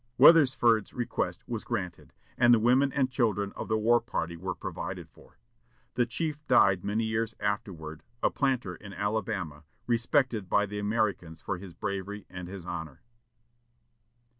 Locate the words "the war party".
3.67-4.35